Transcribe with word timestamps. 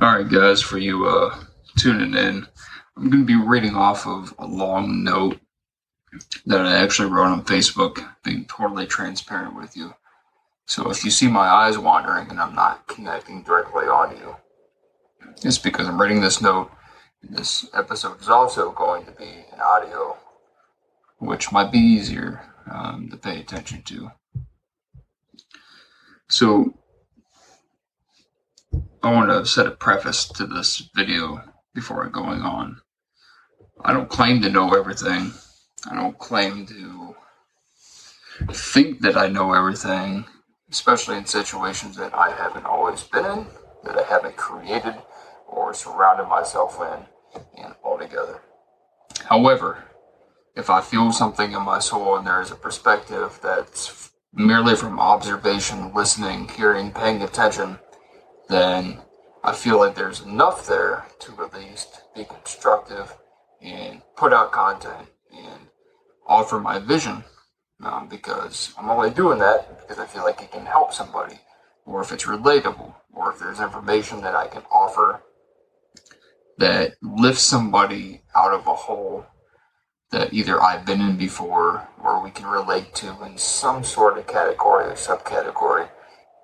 guys, 0.00 0.62
for 0.62 0.78
you 0.78 1.06
uh, 1.06 1.38
tuning 1.78 2.14
in. 2.14 2.46
I'm 2.96 3.10
going 3.10 3.26
to 3.26 3.26
be 3.26 3.36
reading 3.36 3.74
off 3.74 4.06
of 4.06 4.34
a 4.38 4.46
long 4.46 5.04
note 5.04 5.38
that 6.46 6.64
I 6.64 6.78
actually 6.78 7.10
wrote 7.10 7.26
on 7.26 7.44
Facebook, 7.44 8.08
being 8.24 8.46
totally 8.46 8.86
transparent 8.86 9.54
with 9.56 9.76
you. 9.76 9.94
So 10.66 10.90
if 10.90 11.04
you 11.04 11.10
see 11.10 11.28
my 11.28 11.46
eyes 11.46 11.76
wandering 11.76 12.30
and 12.30 12.40
I'm 12.40 12.54
not 12.54 12.86
connecting 12.86 13.42
directly 13.42 13.84
on 13.84 14.16
you, 14.16 14.36
it's 15.44 15.58
because 15.58 15.86
I'm 15.86 16.00
reading 16.00 16.22
this 16.22 16.40
note. 16.40 16.70
This 17.22 17.68
episode 17.74 18.20
is 18.22 18.28
also 18.30 18.70
going 18.72 19.04
to 19.04 19.12
be 19.12 19.44
an 19.52 19.60
audio, 19.62 20.16
which 21.18 21.52
might 21.52 21.70
be 21.70 21.78
easier 21.78 22.40
um, 22.70 23.10
to 23.10 23.18
pay 23.18 23.38
attention 23.38 23.82
to. 23.82 24.12
So 26.28 26.72
I 29.02 29.10
want 29.12 29.30
to 29.30 29.46
set 29.46 29.66
a 29.66 29.70
preface 29.70 30.26
to 30.28 30.46
this 30.46 30.90
video 30.94 31.42
before 31.74 32.06
going 32.08 32.42
on. 32.42 32.82
I 33.82 33.94
don't 33.94 34.10
claim 34.10 34.42
to 34.42 34.50
know 34.50 34.74
everything. 34.74 35.32
I 35.90 35.94
don't 35.94 36.18
claim 36.18 36.66
to 36.66 37.16
think 38.52 39.00
that 39.00 39.16
I 39.16 39.28
know 39.28 39.54
everything, 39.54 40.26
especially 40.70 41.16
in 41.16 41.24
situations 41.24 41.96
that 41.96 42.14
I 42.14 42.30
haven't 42.30 42.66
always 42.66 43.02
been 43.02 43.24
in, 43.24 43.46
that 43.84 43.98
I 43.98 44.02
haven't 44.02 44.36
created 44.36 44.96
or 45.48 45.72
surrounded 45.72 46.26
myself 46.26 46.78
in, 46.78 47.42
and 47.64 47.74
altogether. 47.82 48.42
However, 49.24 49.84
if 50.54 50.68
I 50.68 50.82
feel 50.82 51.10
something 51.10 51.52
in 51.52 51.62
my 51.62 51.78
soul 51.78 52.16
and 52.16 52.26
there 52.26 52.42
is 52.42 52.50
a 52.50 52.56
perspective 52.56 53.40
that's 53.42 54.10
merely 54.34 54.76
from 54.76 55.00
observation, 55.00 55.94
listening, 55.94 56.48
hearing, 56.48 56.92
paying 56.92 57.22
attention, 57.22 57.78
then 58.50 58.98
I 59.44 59.52
feel 59.52 59.78
like 59.78 59.94
there's 59.94 60.20
enough 60.20 60.66
there 60.66 61.06
to 61.20 61.42
at 61.42 61.54
least 61.54 62.02
be 62.14 62.24
constructive 62.24 63.16
and 63.62 64.02
put 64.16 64.32
out 64.32 64.52
content 64.52 65.08
and 65.32 65.68
offer 66.26 66.58
my 66.58 66.78
vision 66.78 67.24
um, 67.82 68.08
because 68.08 68.74
I'm 68.76 68.90
only 68.90 69.10
doing 69.10 69.38
that 69.38 69.80
because 69.80 69.98
I 69.98 70.06
feel 70.06 70.24
like 70.24 70.42
it 70.42 70.52
can 70.52 70.66
help 70.66 70.92
somebody 70.92 71.38
or 71.86 72.02
if 72.02 72.12
it's 72.12 72.26
relatable 72.26 72.94
or 73.12 73.32
if 73.32 73.38
there's 73.38 73.60
information 73.60 74.20
that 74.22 74.34
I 74.34 74.46
can 74.48 74.62
offer 74.70 75.22
that 76.58 76.94
lifts 77.02 77.42
somebody 77.42 78.22
out 78.36 78.52
of 78.52 78.66
a 78.66 78.74
hole 78.74 79.24
that 80.10 80.32
either 80.34 80.60
I've 80.60 80.84
been 80.84 81.00
in 81.00 81.16
before 81.16 81.88
or 82.02 82.22
we 82.22 82.30
can 82.30 82.46
relate 82.46 82.94
to 82.96 83.24
in 83.24 83.38
some 83.38 83.84
sort 83.84 84.18
of 84.18 84.26
category 84.26 84.86
or 84.86 84.94
subcategory 84.94 85.88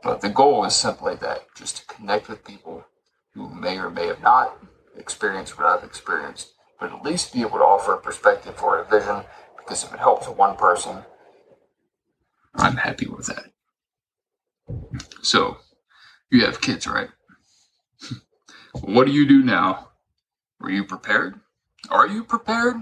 but 0.06 0.20
the 0.20 0.28
goal 0.28 0.64
is 0.64 0.76
simply 0.76 1.16
that 1.16 1.46
just 1.56 1.78
to 1.78 1.94
connect 1.94 2.28
with 2.28 2.44
people 2.44 2.86
who 3.34 3.52
may 3.52 3.76
or 3.76 3.90
may 3.90 4.06
have 4.06 4.22
not 4.22 4.56
experienced 4.96 5.58
what 5.58 5.66
I've 5.66 5.82
experienced, 5.82 6.52
but 6.78 6.92
at 6.92 7.02
least 7.02 7.34
be 7.34 7.40
able 7.40 7.58
to 7.58 7.64
offer 7.64 7.94
a 7.94 8.00
perspective 8.00 8.62
or 8.62 8.78
a 8.78 8.88
vision 8.88 9.24
because 9.56 9.82
if 9.82 9.92
it 9.92 9.98
helps 9.98 10.28
one 10.28 10.56
person, 10.56 10.98
I'm 12.54 12.76
happy 12.76 13.08
with 13.08 13.26
that. 13.26 13.46
So, 15.22 15.58
you 16.30 16.44
have 16.44 16.60
kids, 16.60 16.86
right? 16.86 17.08
what 18.80 19.06
do 19.06 19.12
you 19.12 19.26
do 19.26 19.42
now? 19.42 19.88
Were 20.60 20.70
you 20.70 20.84
prepared? 20.84 21.40
Are 21.90 22.06
you 22.06 22.22
prepared? 22.22 22.76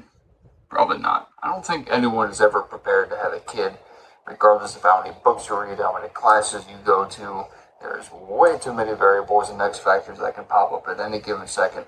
Probably 0.68 0.98
not. 0.98 1.30
I 1.42 1.48
don't 1.48 1.64
think 1.64 1.88
anyone 1.90 2.30
is 2.30 2.42
ever 2.42 2.60
prepared 2.60 3.08
to 3.10 3.16
have 3.16 3.32
a 3.32 3.40
kid 3.40 3.78
regardless 4.26 4.76
of 4.76 4.82
how 4.82 5.02
many 5.02 5.14
books 5.24 5.48
you 5.48 5.60
read, 5.60 5.78
how 5.78 5.94
many 5.94 6.08
classes 6.08 6.64
you 6.68 6.76
go 6.84 7.04
to. 7.06 7.44
There's 7.80 8.10
way 8.12 8.58
too 8.58 8.72
many 8.72 8.94
variables 8.94 9.50
and 9.50 9.60
X 9.60 9.78
factors 9.78 10.18
that 10.18 10.34
can 10.34 10.44
pop 10.44 10.72
up 10.72 10.88
at 10.88 11.00
any 11.00 11.20
given 11.20 11.46
second. 11.46 11.84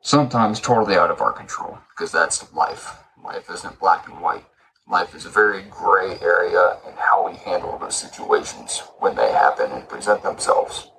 Sometimes 0.00 0.60
totally 0.60 0.96
out 0.96 1.10
of 1.10 1.20
our 1.20 1.32
control, 1.32 1.78
because 1.90 2.12
that's 2.12 2.52
life. 2.52 2.96
Life 3.24 3.50
isn't 3.50 3.78
black 3.78 4.08
and 4.08 4.20
white. 4.20 4.44
Life 4.88 5.14
is 5.14 5.26
a 5.26 5.30
very 5.30 5.62
gray 5.70 6.18
area 6.20 6.78
in 6.88 6.94
how 6.96 7.28
we 7.28 7.36
handle 7.36 7.78
those 7.78 7.96
situations 7.96 8.82
when 8.98 9.14
they 9.14 9.30
happen 9.30 9.70
and 9.70 9.88
present 9.88 10.22
themselves. 10.22 10.90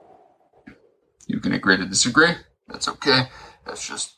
You 1.28 1.40
can 1.40 1.54
agree 1.54 1.78
to 1.78 1.86
disagree. 1.86 2.34
That's 2.68 2.88
okay. 2.88 3.24
That's 3.66 3.86
just 3.86 4.16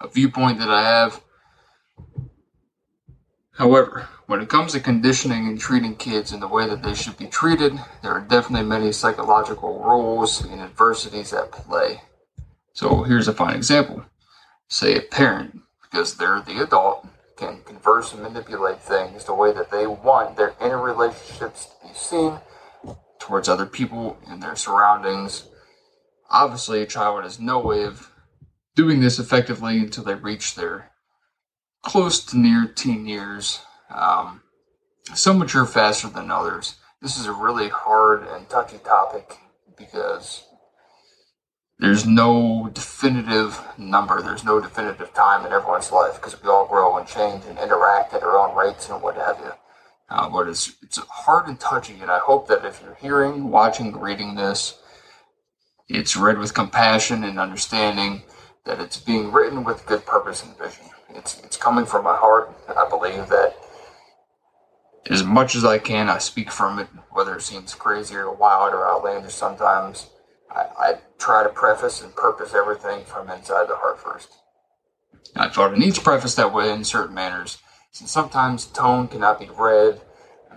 a 0.00 0.08
viewpoint 0.08 0.58
that 0.58 0.70
I 0.70 0.82
have. 0.82 1.22
However, 3.52 4.08
when 4.30 4.40
it 4.40 4.48
comes 4.48 4.70
to 4.70 4.78
conditioning 4.78 5.48
and 5.48 5.58
treating 5.58 5.96
kids 5.96 6.32
in 6.32 6.38
the 6.38 6.46
way 6.46 6.64
that 6.64 6.84
they 6.84 6.94
should 6.94 7.16
be 7.16 7.26
treated, 7.26 7.72
there 8.00 8.12
are 8.12 8.20
definitely 8.20 8.64
many 8.64 8.92
psychological 8.92 9.82
rules 9.82 10.44
and 10.44 10.60
adversities 10.60 11.32
at 11.32 11.50
play. 11.50 12.00
So 12.72 13.02
here's 13.02 13.26
a 13.26 13.32
fine 13.32 13.56
example. 13.56 14.04
Say 14.68 14.94
a 14.94 15.00
parent, 15.00 15.62
because 15.82 16.16
they're 16.16 16.40
the 16.42 16.62
adult, 16.62 17.08
can 17.36 17.62
converse 17.64 18.12
and 18.12 18.22
manipulate 18.22 18.80
things 18.80 19.24
the 19.24 19.34
way 19.34 19.52
that 19.52 19.72
they 19.72 19.88
want 19.88 20.36
their 20.36 20.54
inner 20.60 20.80
relationships 20.80 21.66
to 21.66 21.88
be 21.88 21.92
seen 21.92 22.38
towards 23.18 23.48
other 23.48 23.66
people 23.66 24.16
and 24.28 24.40
their 24.40 24.54
surroundings. 24.54 25.48
Obviously, 26.30 26.82
a 26.82 26.86
child 26.86 27.24
has 27.24 27.40
no 27.40 27.58
way 27.58 27.82
of 27.82 28.12
doing 28.76 29.00
this 29.00 29.18
effectively 29.18 29.80
until 29.80 30.04
they 30.04 30.14
reach 30.14 30.54
their 30.54 30.92
close 31.82 32.24
to 32.26 32.38
near 32.38 32.68
teen 32.68 33.06
years 33.08 33.58
um, 33.90 34.42
some 35.14 35.38
mature 35.38 35.66
faster 35.66 36.08
than 36.08 36.30
others. 36.30 36.76
This 37.02 37.18
is 37.18 37.26
a 37.26 37.32
really 37.32 37.68
hard 37.68 38.26
and 38.28 38.48
touchy 38.48 38.78
topic 38.78 39.38
because 39.76 40.44
there's 41.78 42.06
no 42.06 42.70
definitive 42.72 43.58
number, 43.78 44.20
there's 44.20 44.44
no 44.44 44.60
definitive 44.60 45.14
time 45.14 45.46
in 45.46 45.52
everyone's 45.52 45.90
life 45.90 46.14
because 46.16 46.40
we 46.42 46.48
all 46.48 46.66
grow 46.66 46.98
and 46.98 47.08
change 47.08 47.44
and 47.46 47.58
interact 47.58 48.12
at 48.12 48.22
our 48.22 48.36
own 48.36 48.54
rates 48.54 48.90
and 48.90 49.02
what 49.02 49.16
have 49.16 49.38
you. 49.38 49.52
Uh, 50.10 50.28
but 50.28 50.48
it's, 50.48 50.74
it's 50.82 50.98
hard 50.98 51.46
and 51.48 51.58
touchy, 51.58 51.96
and 52.02 52.10
I 52.10 52.18
hope 52.18 52.48
that 52.48 52.64
if 52.64 52.82
you're 52.82 52.96
hearing, 52.96 53.48
watching, 53.50 53.98
reading 53.98 54.34
this, 54.34 54.78
it's 55.88 56.16
read 56.16 56.38
with 56.38 56.52
compassion 56.52 57.24
and 57.24 57.38
understanding 57.38 58.22
that 58.66 58.80
it's 58.80 58.98
being 58.98 59.32
written 59.32 59.64
with 59.64 59.86
good 59.86 60.04
purpose 60.04 60.42
and 60.42 60.56
vision. 60.58 60.84
It's, 61.14 61.40
it's 61.44 61.56
coming 61.56 61.86
from 61.86 62.04
my 62.04 62.16
heart. 62.16 62.52
I 62.68 62.88
believe 62.88 63.28
that 63.28 63.56
as 65.08 65.24
much 65.24 65.54
as 65.54 65.64
I 65.64 65.78
can, 65.78 66.08
I 66.08 66.18
speak 66.18 66.50
from 66.50 66.78
it, 66.78 66.88
whether 67.10 67.34
it 67.36 67.42
seems 67.42 67.74
crazy 67.74 68.16
or 68.16 68.32
wild 68.32 68.74
or 68.74 68.86
outlandish 68.86 69.34
sometimes. 69.34 70.08
I, 70.50 70.66
I 70.78 70.94
try 71.18 71.42
to 71.42 71.48
preface 71.48 72.02
and 72.02 72.14
purpose 72.14 72.54
everything 72.54 73.04
from 73.04 73.30
inside 73.30 73.68
the 73.68 73.76
heart 73.76 74.00
first. 74.00 74.32
I 75.36 75.48
felt 75.48 75.72
it 75.72 75.78
needs 75.78 75.98
preface 75.98 76.34
that 76.34 76.52
way 76.52 76.72
in 76.72 76.84
certain 76.84 77.14
manners, 77.14 77.58
since 77.92 78.10
sometimes 78.10 78.66
tone 78.66 79.08
cannot 79.08 79.38
be 79.38 79.48
read 79.56 80.00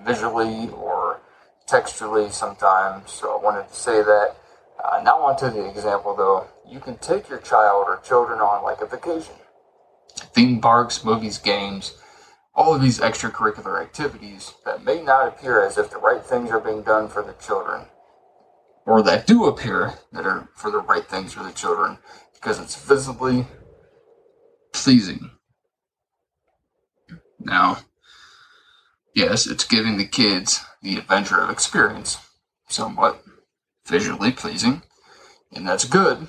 visually 0.03 0.69
or 0.69 1.21
textually 1.67 2.29
sometimes, 2.29 3.11
so 3.11 3.37
I 3.37 3.43
wanted 3.43 3.69
to 3.69 3.75
say 3.75 4.01
that. 4.01 4.35
Uh, 4.83 5.01
now 5.03 5.19
on 5.19 5.37
to 5.37 5.49
the 5.49 5.69
example 5.69 6.15
though. 6.15 6.47
You 6.69 6.79
can 6.79 6.97
take 6.97 7.29
your 7.29 7.39
child 7.39 7.85
or 7.87 8.01
children 8.03 8.39
on 8.39 8.63
like 8.63 8.81
a 8.81 8.85
vacation. 8.85 9.35
Theme 10.33 10.59
parks, 10.59 11.05
movies, 11.05 11.37
games, 11.37 11.93
all 12.55 12.73
of 12.75 12.81
these 12.81 12.99
extracurricular 12.99 13.81
activities 13.81 14.53
that 14.65 14.83
may 14.83 15.01
not 15.01 15.27
appear 15.27 15.65
as 15.65 15.77
if 15.77 15.89
the 15.89 15.97
right 15.97 16.23
things 16.23 16.51
are 16.51 16.59
being 16.59 16.83
done 16.83 17.07
for 17.07 17.23
the 17.23 17.33
children, 17.33 17.85
or 18.85 19.01
that 19.01 19.25
do 19.25 19.45
appear 19.45 19.95
that 20.11 20.25
are 20.25 20.49
for 20.55 20.69
the 20.69 20.79
right 20.79 21.05
things 21.05 21.33
for 21.33 21.43
the 21.43 21.51
children, 21.51 21.97
because 22.33 22.59
it's 22.59 22.75
visibly 22.75 23.47
pleasing. 24.71 25.31
Now, 27.39 27.79
yes, 29.15 29.47
it's 29.47 29.65
giving 29.65 29.97
the 29.97 30.05
kids 30.05 30.63
the 30.81 30.97
adventure 30.97 31.41
of 31.41 31.49
experience, 31.49 32.17
somewhat 32.69 33.21
visually 33.85 34.31
pleasing, 34.31 34.83
and 35.51 35.67
that's 35.67 35.85
good 35.85 36.27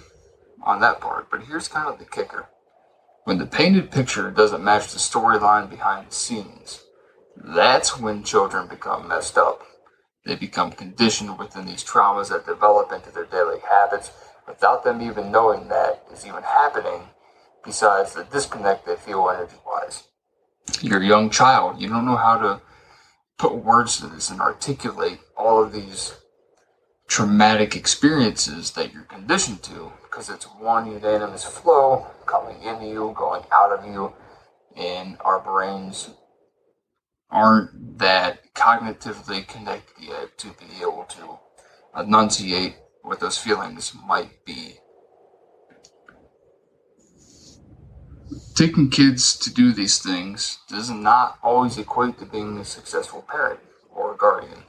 on 0.62 0.80
that 0.80 1.00
part, 1.00 1.30
but 1.30 1.42
here's 1.42 1.68
kind 1.68 1.88
of 1.88 1.98
the 1.98 2.06
kicker 2.06 2.48
when 3.24 3.38
the 3.38 3.46
painted 3.46 3.90
picture 3.90 4.30
doesn't 4.30 4.62
match 4.62 4.92
the 4.92 4.98
storyline 4.98 5.68
behind 5.68 6.08
the 6.08 6.14
scenes, 6.14 6.84
that's 7.36 7.98
when 7.98 8.22
children 8.22 8.68
become 8.68 9.08
messed 9.08 9.36
up. 9.36 9.62
They 10.24 10.36
become 10.36 10.72
conditioned 10.72 11.38
within 11.38 11.66
these 11.66 11.84
traumas 11.84 12.30
that 12.30 12.46
develop 12.46 12.92
into 12.92 13.10
their 13.10 13.26
daily 13.26 13.58
habits 13.68 14.10
without 14.46 14.84
them 14.84 15.00
even 15.00 15.32
knowing 15.32 15.68
that 15.68 16.04
is 16.12 16.26
even 16.26 16.42
happening, 16.42 17.02
besides 17.64 18.14
the 18.14 18.24
disconnect 18.24 18.86
they 18.86 18.96
feel 18.96 19.28
energy 19.30 19.56
wise. 19.66 20.04
You're 20.80 21.02
a 21.02 21.06
young 21.06 21.30
child, 21.30 21.80
you 21.80 21.88
don't 21.88 22.06
know 22.06 22.16
how 22.16 22.38
to 22.38 22.60
put 23.38 23.56
words 23.56 23.98
to 24.00 24.06
this 24.06 24.30
and 24.30 24.40
articulate 24.40 25.18
all 25.36 25.62
of 25.62 25.72
these 25.72 26.14
traumatic 27.06 27.76
experiences 27.76 28.72
that 28.72 28.92
you're 28.92 29.02
conditioned 29.04 29.62
to 29.62 29.92
because 30.02 30.28
it's 30.30 30.44
one 30.44 30.90
unanimous 30.90 31.44
flow 31.44 32.06
coming 32.26 32.62
into 32.62 32.86
you, 32.86 33.14
going 33.16 33.42
out 33.52 33.72
of 33.72 33.84
you, 33.84 34.12
and 34.76 35.16
our 35.20 35.40
brains 35.40 36.10
aren't 37.30 37.98
that 37.98 38.54
cognitively 38.54 39.46
connected 39.46 40.04
yet 40.04 40.38
to 40.38 40.48
be 40.48 40.66
able 40.80 41.04
to 41.08 41.38
enunciate 42.00 42.76
what 43.02 43.20
those 43.20 43.38
feelings 43.38 43.92
might 44.06 44.44
be. 44.44 44.76
Taking 48.54 48.88
kids 48.88 49.36
to 49.38 49.52
do 49.52 49.72
these 49.72 49.98
things 49.98 50.58
does 50.68 50.90
not 50.90 51.38
always 51.42 51.76
equate 51.76 52.18
to 52.18 52.24
being 52.24 52.56
a 52.58 52.64
successful 52.64 53.22
parent 53.22 53.60
or 53.90 54.16
guardian. 54.16 54.62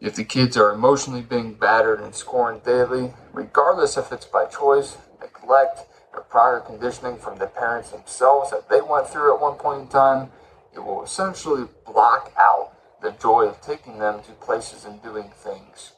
If 0.00 0.14
the 0.14 0.24
kids 0.24 0.56
are 0.56 0.72
emotionally 0.72 1.20
being 1.20 1.54
battered 1.54 2.00
and 2.00 2.14
scorned 2.14 2.64
daily, 2.64 3.12
regardless 3.34 3.98
if 3.98 4.12
it's 4.12 4.24
by 4.24 4.46
choice, 4.46 4.96
neglect, 5.20 5.80
or 6.14 6.22
prior 6.22 6.60
conditioning 6.60 7.18
from 7.18 7.38
the 7.38 7.46
parents 7.46 7.90
themselves 7.90 8.50
that 8.50 8.70
they 8.70 8.80
went 8.80 9.08
through 9.08 9.34
at 9.34 9.40
one 9.42 9.58
point 9.58 9.82
in 9.82 9.88
time, 9.88 10.30
it 10.74 10.78
will 10.78 11.04
essentially 11.04 11.68
block 11.84 12.32
out 12.38 12.72
the 13.02 13.10
joy 13.12 13.46
of 13.46 13.60
taking 13.60 13.98
them 13.98 14.22
to 14.22 14.32
places 14.32 14.86
and 14.86 15.02
doing 15.02 15.30
things. 15.36 15.92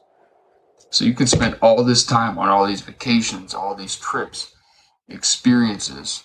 So 0.90 1.04
you 1.04 1.14
can 1.14 1.28
spend 1.28 1.56
all 1.62 1.84
this 1.84 2.04
time 2.04 2.38
on 2.38 2.48
all 2.48 2.66
these 2.66 2.82
vacations, 2.82 3.54
all 3.54 3.74
these 3.74 3.96
trips, 3.96 4.52
experiences, 5.08 6.24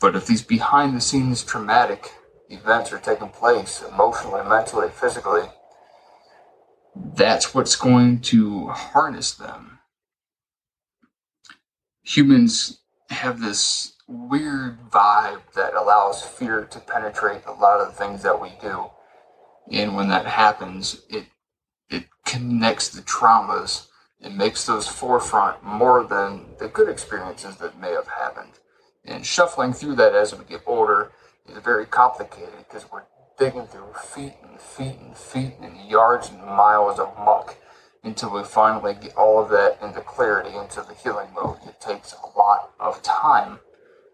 but 0.00 0.16
if 0.16 0.26
these 0.26 0.42
behind 0.42 0.96
the 0.96 1.00
scenes 1.00 1.44
traumatic 1.44 2.12
events 2.48 2.92
are 2.92 2.98
taking 2.98 3.28
place 3.28 3.82
emotionally, 3.92 4.42
mentally, 4.48 4.88
physically, 4.88 5.42
that's 6.94 7.54
what's 7.54 7.76
going 7.76 8.20
to 8.20 8.68
harness 8.68 9.32
them. 9.32 9.78
Humans 12.02 12.80
have 13.10 13.40
this 13.40 13.94
weird 14.08 14.78
vibe 14.90 15.40
that 15.54 15.74
allows 15.74 16.22
fear 16.22 16.64
to 16.64 16.80
penetrate 16.80 17.42
a 17.46 17.52
lot 17.52 17.80
of 17.80 17.88
the 17.88 17.94
things 17.94 18.22
that 18.22 18.40
we 18.40 18.52
do. 18.60 18.90
And 19.70 19.94
when 19.94 20.08
that 20.08 20.26
happens, 20.26 21.02
it 21.08 21.26
it 21.88 22.04
connects 22.24 22.88
the 22.88 23.02
traumas 23.02 23.86
and 24.20 24.36
makes 24.36 24.66
those 24.66 24.86
forefront 24.86 25.62
more 25.62 26.04
than 26.04 26.46
the 26.58 26.68
good 26.68 26.88
experiences 26.88 27.56
that 27.56 27.80
may 27.80 27.90
have 27.90 28.08
happened. 28.08 28.52
And 29.04 29.24
shuffling 29.24 29.72
through 29.72 29.96
that 29.96 30.14
as 30.14 30.34
we 30.34 30.44
get 30.44 30.62
older 30.66 31.12
is 31.48 31.58
very 31.58 31.86
complicated 31.86 32.54
because 32.58 32.90
we're 32.90 33.02
digging 33.40 33.66
through 33.66 33.90
feet 33.94 34.34
and 34.42 34.60
feet 34.60 34.98
and 35.00 35.16
feet 35.16 35.54
and 35.62 35.74
yards 35.88 36.28
and 36.28 36.44
miles 36.44 36.98
of 36.98 37.08
muck 37.16 37.56
until 38.04 38.30
we 38.30 38.44
finally 38.44 38.92
get 38.92 39.16
all 39.16 39.42
of 39.42 39.48
that 39.48 39.78
into 39.82 40.00
clarity 40.02 40.54
into 40.54 40.82
the 40.82 40.94
healing 41.02 41.28
mode. 41.34 41.56
It 41.66 41.80
takes 41.80 42.12
a 42.12 42.38
lot 42.38 42.72
of 42.78 43.02
time. 43.02 43.58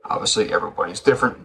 Obviously, 0.04 0.52
everybody's 0.52 1.00
different. 1.00 1.44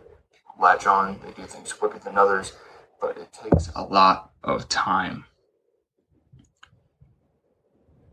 Latch 0.59 0.85
on, 0.85 1.19
they 1.25 1.31
do 1.31 1.47
things 1.47 1.73
quicker 1.73 1.97
than 1.97 2.19
others, 2.19 2.53
but 3.01 3.17
it 3.17 3.33
takes 3.33 3.71
a 3.75 3.83
lot 3.83 4.31
of 4.43 4.69
time. 4.69 5.25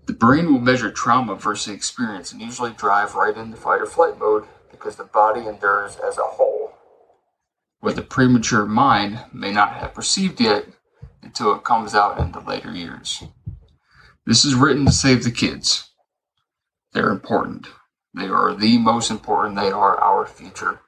The 0.07 0.15
brain 0.15 0.51
will 0.51 0.61
measure 0.61 0.91
trauma 0.91 1.35
versus 1.35 1.75
experience 1.75 2.33
and 2.33 2.41
usually 2.41 2.71
drive 2.71 3.15
right 3.15 3.37
into 3.37 3.59
fight 3.59 3.83
or 3.83 3.87
flight 3.87 4.19
mode 4.19 4.47
because 4.71 4.97
the 4.97 5.05
body 5.05 5.47
endures 5.47 5.97
as 5.97 6.17
a 6.17 6.23
whole 6.23 6.58
what 7.81 7.97
the 7.97 8.03
premature 8.03 8.65
mind 8.67 9.21
may 9.33 9.53
not 9.53 9.75
have 9.75 9.95
perceived 9.95 10.41
yet 10.41 10.67
until 11.23 11.55
it 11.55 11.65
comes 11.65 11.95
out 11.95 12.19
in 12.19 12.33
the 12.33 12.41
later 12.41 12.73
years. 12.73 13.23
This 14.27 14.45
is 14.45 14.55
written 14.55 14.85
to 14.87 14.93
save 14.93 15.25
the 15.25 15.31
kids. 15.31 15.91
They're 16.93 17.11
important. 17.11 17.67
They 18.15 18.27
are 18.27 18.55
the 18.55 18.79
most 18.79 19.11
important. 19.11 19.57
They 19.57 19.71
are 19.71 19.97
our 19.99 20.27
future. 20.27 20.81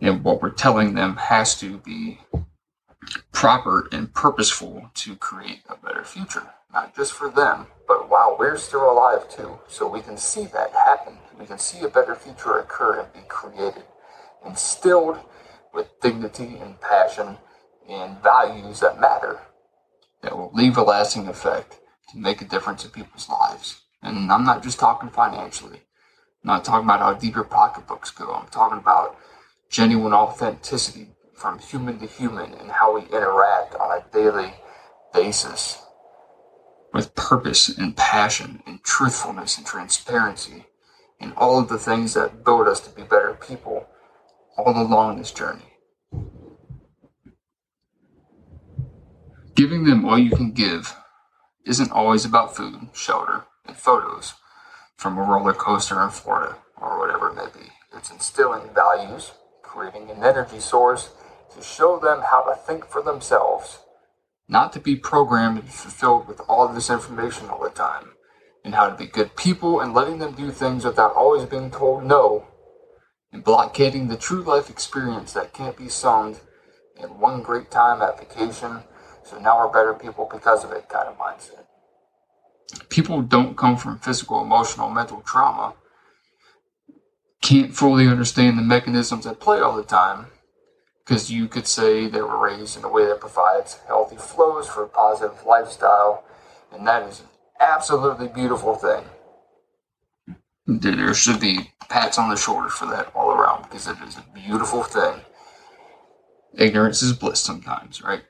And 0.00 0.22
what 0.22 0.42
we're 0.42 0.50
telling 0.50 0.94
them 0.94 1.16
has 1.16 1.58
to 1.60 1.78
be 1.78 2.20
proper 3.32 3.88
and 3.92 4.12
purposeful 4.12 4.90
to 4.94 5.16
create 5.16 5.62
a 5.68 5.76
better 5.76 6.04
future. 6.04 6.46
Not 6.72 6.94
just 6.94 7.12
for 7.12 7.30
them, 7.30 7.68
but 7.88 8.10
while 8.10 8.36
we're 8.38 8.58
still 8.58 8.90
alive 8.90 9.28
too. 9.30 9.58
So 9.68 9.88
we 9.88 10.00
can 10.00 10.16
see 10.16 10.46
that 10.46 10.72
happen. 10.72 11.16
We 11.38 11.46
can 11.46 11.58
see 11.58 11.80
a 11.84 11.88
better 11.88 12.14
future 12.14 12.58
occur 12.58 13.00
and 13.00 13.12
be 13.12 13.20
created, 13.28 13.84
instilled 14.44 15.18
with 15.76 16.00
dignity 16.00 16.56
and 16.60 16.80
passion 16.80 17.36
and 17.88 18.20
values 18.22 18.80
that 18.80 19.00
matter 19.00 19.38
that 20.22 20.36
will 20.36 20.50
leave 20.54 20.76
a 20.76 20.82
lasting 20.82 21.28
effect 21.28 21.78
to 22.10 22.18
make 22.18 22.40
a 22.40 22.46
difference 22.46 22.84
in 22.84 22.90
people's 22.90 23.28
lives. 23.28 23.82
And 24.02 24.32
I'm 24.32 24.44
not 24.44 24.62
just 24.62 24.80
talking 24.80 25.10
financially. 25.10 25.82
I'm 26.42 26.48
not 26.48 26.64
talking 26.64 26.86
about 26.86 27.00
how 27.00 27.12
deep 27.12 27.34
your 27.34 27.44
pocketbooks 27.44 28.10
go. 28.10 28.32
I'm 28.32 28.48
talking 28.48 28.78
about 28.78 29.16
genuine 29.70 30.12
authenticity 30.12 31.08
from 31.34 31.58
human 31.58 31.98
to 31.98 32.06
human 32.06 32.54
and 32.54 32.70
how 32.70 32.94
we 32.94 33.02
interact 33.02 33.74
on 33.74 33.98
a 33.98 34.04
daily 34.12 34.54
basis 35.12 35.82
with 36.94 37.14
purpose 37.14 37.68
and 37.76 37.96
passion 37.96 38.62
and 38.66 38.82
truthfulness 38.82 39.58
and 39.58 39.66
transparency 39.66 40.64
and 41.20 41.34
all 41.36 41.58
of 41.58 41.68
the 41.68 41.78
things 41.78 42.14
that 42.14 42.44
build 42.44 42.66
us 42.66 42.80
to 42.80 42.90
be 42.90 43.02
better 43.02 43.36
people 43.46 43.75
all 44.56 44.80
along 44.80 45.18
this 45.18 45.32
journey. 45.32 45.62
Giving 49.54 49.84
them 49.84 50.04
all 50.04 50.18
you 50.18 50.30
can 50.30 50.52
give 50.52 50.94
isn't 51.64 51.90
always 51.90 52.24
about 52.24 52.54
food, 52.54 52.88
shelter, 52.92 53.44
and 53.66 53.76
photos 53.76 54.34
from 54.96 55.18
a 55.18 55.22
roller 55.22 55.52
coaster 55.52 56.02
in 56.02 56.10
Florida 56.10 56.56
or 56.76 56.98
whatever 56.98 57.30
it 57.30 57.34
may 57.34 57.46
be. 57.58 57.70
It's 57.96 58.10
instilling 58.10 58.68
values, 58.74 59.32
creating 59.62 60.10
an 60.10 60.22
energy 60.22 60.60
source 60.60 61.10
to 61.54 61.62
show 61.62 61.98
them 61.98 62.22
how 62.30 62.42
to 62.42 62.54
think 62.54 62.86
for 62.86 63.02
themselves, 63.02 63.78
not 64.48 64.72
to 64.74 64.80
be 64.80 64.96
programmed 64.96 65.58
and 65.58 65.70
fulfilled 65.70 66.28
with 66.28 66.40
all 66.48 66.68
this 66.68 66.90
information 66.90 67.48
all 67.48 67.62
the 67.62 67.70
time, 67.70 68.10
and 68.64 68.74
how 68.74 68.88
to 68.88 68.96
be 68.96 69.06
good 69.06 69.36
people 69.36 69.80
and 69.80 69.94
letting 69.94 70.18
them 70.18 70.34
do 70.34 70.50
things 70.50 70.84
without 70.84 71.14
always 71.14 71.46
being 71.46 71.70
told 71.70 72.04
no 72.04 72.46
blockading 73.44 74.08
the 74.08 74.16
true 74.16 74.42
life 74.42 74.70
experience 74.70 75.32
that 75.32 75.52
can't 75.52 75.76
be 75.76 75.88
summed 75.88 76.40
in 77.00 77.08
one 77.20 77.42
great 77.42 77.70
time 77.70 78.02
at 78.02 78.18
vacation, 78.18 78.80
so 79.24 79.38
now 79.38 79.58
we're 79.58 79.72
better 79.72 79.94
people 79.94 80.28
because 80.32 80.64
of 80.64 80.72
it 80.72 80.88
kind 80.88 81.08
of 81.08 81.18
mindset. 81.18 81.64
People 82.88 83.22
don't 83.22 83.56
come 83.56 83.76
from 83.76 83.98
physical, 83.98 84.42
emotional, 84.42 84.90
mental 84.90 85.20
trauma, 85.20 85.74
can't 87.42 87.74
fully 87.74 88.08
understand 88.08 88.58
the 88.58 88.62
mechanisms 88.62 89.26
at 89.26 89.40
play 89.40 89.60
all 89.60 89.76
the 89.76 89.84
time, 89.84 90.26
because 91.04 91.30
you 91.30 91.46
could 91.46 91.66
say 91.66 92.08
they 92.08 92.22
were 92.22 92.38
raised 92.38 92.76
in 92.76 92.84
a 92.84 92.88
way 92.88 93.06
that 93.06 93.20
provides 93.20 93.78
healthy 93.86 94.16
flows 94.16 94.68
for 94.68 94.84
a 94.84 94.88
positive 94.88 95.44
lifestyle, 95.44 96.24
and 96.72 96.86
that 96.86 97.02
is 97.08 97.20
an 97.20 97.26
absolutely 97.60 98.28
beautiful 98.28 98.74
thing 98.74 99.04
there 100.66 101.14
should 101.14 101.40
be 101.40 101.70
pats 101.88 102.18
on 102.18 102.28
the 102.28 102.36
shoulder 102.36 102.68
for 102.68 102.86
that 102.86 103.10
all 103.14 103.30
around 103.30 103.62
because 103.62 103.86
it 103.86 103.96
is 104.06 104.16
a 104.16 104.24
beautiful 104.34 104.82
thing. 104.82 105.20
Ignorance 106.54 107.02
is 107.02 107.12
bliss 107.12 107.40
sometimes, 107.40 108.02
right? 108.02 108.22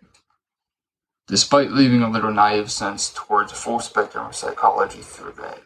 Despite 1.29 1.73
leaving 1.73 2.03
a 2.03 2.11
little 2.11 2.33
naive 2.33 2.71
sense 2.71 3.13
towards 3.15 3.53
a 3.53 3.57
full 3.57 3.81
spectrum 3.81 4.27
of 4.27 4.35
psychology 4.35 5.01
through 5.01 5.35
that, 5.41 5.61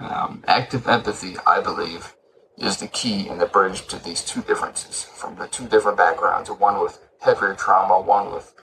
um, 0.00 0.44
active 0.46 0.86
empathy, 0.86 1.36
I 1.46 1.60
believe, 1.60 2.14
is 2.58 2.76
the 2.76 2.88
key 2.88 3.28
and 3.28 3.40
the 3.40 3.46
bridge 3.46 3.86
to 3.88 4.02
these 4.02 4.22
two 4.24 4.42
differences 4.42 5.02
from 5.02 5.36
the 5.36 5.46
two 5.46 5.66
different 5.66 5.96
backgrounds 5.96 6.50
one 6.50 6.80
with 6.80 7.00
heavier 7.20 7.54
trauma, 7.54 8.00
one 8.00 8.32
with 8.32 8.54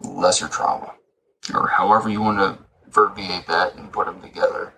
lesser 0.00 0.48
trauma, 0.48 0.94
or 1.54 1.68
however 1.68 2.08
you 2.08 2.20
want 2.20 2.38
to 2.38 2.64
verbiate 2.90 3.46
that 3.46 3.74
and 3.76 3.92
put 3.92 4.06
them 4.06 4.20
together. 4.20 4.74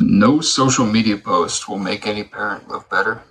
No 0.00 0.40
social 0.40 0.86
media 0.86 1.16
post 1.16 1.68
will 1.68 1.78
make 1.78 2.06
any 2.06 2.22
parent 2.22 2.68
look 2.68 2.88
better 2.88 3.22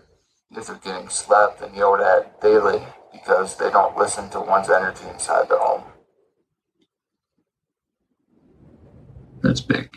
if 0.52 0.68
they're 0.68 0.76
getting 0.76 1.10
slapped 1.10 1.62
and 1.62 1.76
yelled 1.76 2.02
at 2.02 2.42
daily 2.42 2.84
because 3.14 3.56
they 3.56 3.70
don't 3.70 3.98
listen 3.98 4.30
to 4.32 4.42
one's 4.42 4.70
energy 4.70 5.06
inside 5.08 5.48
the 5.48 5.58
home. 5.58 5.84
That's 9.42 9.62
big. 9.62 9.96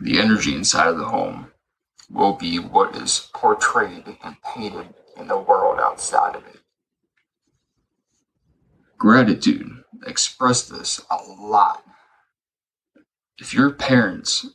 The 0.00 0.18
energy 0.18 0.54
inside 0.54 0.88
of 0.88 0.98
the 0.98 1.06
home 1.06 1.52
will 2.10 2.34
be 2.34 2.58
what 2.58 2.94
is 2.94 3.30
portrayed 3.34 4.04
and 4.22 4.36
painted 4.42 4.94
in 5.16 5.28
the 5.28 5.38
world 5.38 5.78
outside 5.80 6.36
of 6.36 6.46
it. 6.46 6.60
Gratitude. 8.98 9.70
Express 10.06 10.68
this 10.68 11.00
a 11.10 11.16
lot. 11.16 11.82
If 13.38 13.54
your 13.54 13.70
parents 13.70 14.46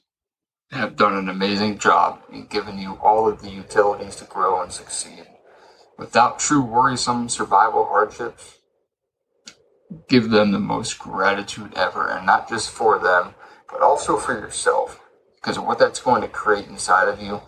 have 0.73 0.95
done 0.95 1.15
an 1.15 1.29
amazing 1.29 1.77
job 1.77 2.21
in 2.31 2.47
giving 2.47 2.79
you 2.79 2.93
all 3.01 3.27
of 3.27 3.41
the 3.41 3.49
utilities 3.49 4.15
to 4.17 4.25
grow 4.25 4.61
and 4.61 4.71
succeed. 4.71 5.25
Without 5.97 6.39
true 6.39 6.61
worrisome 6.61 7.29
survival 7.29 7.85
hardships, 7.85 8.59
give 10.09 10.29
them 10.29 10.51
the 10.51 10.59
most 10.59 10.97
gratitude 10.97 11.73
ever, 11.75 12.09
and 12.09 12.25
not 12.25 12.49
just 12.49 12.71
for 12.71 12.97
them, 12.99 13.35
but 13.71 13.81
also 13.81 14.17
for 14.17 14.33
yourself. 14.33 14.99
Because 15.35 15.59
what 15.59 15.77
that's 15.77 16.01
going 16.01 16.21
to 16.21 16.27
create 16.27 16.67
inside 16.67 17.07
of 17.07 17.21
you 17.21 17.41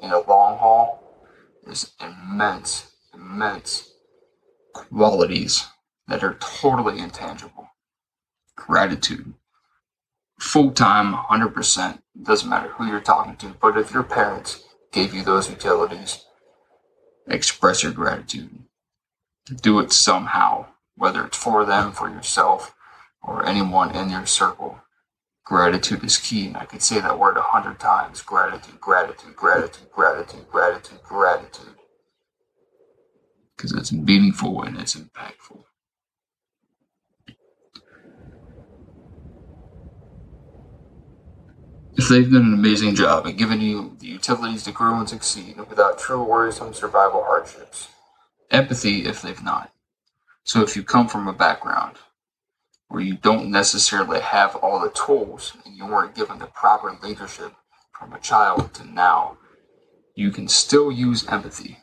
in 0.00 0.10
the 0.10 0.24
long 0.28 0.58
haul 0.58 1.02
is 1.66 1.92
immense, 2.00 2.92
immense 3.12 3.92
qualities 4.72 5.66
that 6.06 6.22
are 6.22 6.38
totally 6.40 6.98
intangible. 6.98 7.68
Gratitude 8.56 9.34
full 10.38 10.72
time, 10.72 11.14
100%. 11.14 12.00
Doesn't 12.22 12.48
matter 12.48 12.68
who 12.70 12.86
you're 12.86 13.00
talking 13.00 13.36
to. 13.36 13.56
But 13.60 13.76
if 13.78 13.92
your 13.92 14.02
parents 14.04 14.64
gave 14.92 15.14
you 15.14 15.24
those 15.24 15.50
utilities, 15.50 16.24
express 17.28 17.82
your 17.82 17.92
gratitude. 17.92 18.50
Do 19.62 19.80
it 19.80 19.92
somehow, 19.92 20.66
whether 20.96 21.24
it's 21.26 21.38
for 21.38 21.64
them, 21.64 21.92
for 21.92 22.08
yourself, 22.10 22.74
or 23.22 23.46
anyone 23.46 23.94
in 23.94 24.10
your 24.10 24.26
circle. 24.26 24.80
Gratitude 25.44 26.04
is 26.04 26.18
key, 26.18 26.46
and 26.46 26.56
I 26.56 26.66
could 26.66 26.82
say 26.82 27.00
that 27.00 27.18
word 27.18 27.36
a 27.36 27.42
hundred 27.42 27.80
times. 27.80 28.22
Gratitude, 28.22 28.80
gratitude, 28.80 29.36
gratitude, 29.36 29.90
gratitude, 29.92 30.48
gratitude, 30.50 31.02
gratitude. 31.02 31.74
Because 33.56 33.72
it's 33.72 33.92
meaningful 33.92 34.62
and 34.62 34.78
it's 34.78 34.96
impactful. 34.96 35.64
If 41.98 42.08
they've 42.08 42.30
done 42.30 42.46
an 42.46 42.54
amazing 42.54 42.94
job 42.94 43.26
at 43.26 43.36
giving 43.36 43.60
you 43.60 43.96
the 43.98 44.06
utilities 44.06 44.62
to 44.62 44.70
grow 44.70 45.00
and 45.00 45.08
succeed 45.08 45.56
without 45.68 45.98
true 45.98 46.22
worrisome 46.22 46.72
survival 46.72 47.24
hardships. 47.24 47.88
Empathy 48.52 49.04
if 49.04 49.20
they've 49.20 49.42
not. 49.42 49.72
So 50.44 50.62
if 50.62 50.76
you 50.76 50.84
come 50.84 51.08
from 51.08 51.26
a 51.26 51.32
background 51.32 51.96
where 52.86 53.02
you 53.02 53.16
don't 53.16 53.50
necessarily 53.50 54.20
have 54.20 54.54
all 54.54 54.78
the 54.78 54.90
tools 54.90 55.54
and 55.66 55.76
you 55.76 55.86
weren't 55.86 56.14
given 56.14 56.38
the 56.38 56.46
proper 56.46 56.96
leadership 57.02 57.52
from 57.98 58.12
a 58.12 58.20
child 58.20 58.74
to 58.74 58.88
now, 58.88 59.36
you 60.14 60.30
can 60.30 60.46
still 60.46 60.92
use 60.92 61.26
empathy. 61.26 61.78